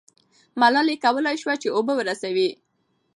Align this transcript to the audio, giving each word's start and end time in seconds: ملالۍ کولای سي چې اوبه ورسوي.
ملالۍ 0.59 0.97
کولای 1.05 1.35
سي 1.43 1.53
چې 1.61 1.67
اوبه 1.75 1.93
ورسوي. 1.97 2.49